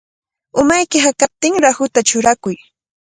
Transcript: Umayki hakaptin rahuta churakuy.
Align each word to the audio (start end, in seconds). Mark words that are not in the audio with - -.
Umayki 0.61 0.97
hakaptin 1.05 1.53
rahuta 1.63 1.99
churakuy. 2.07 2.55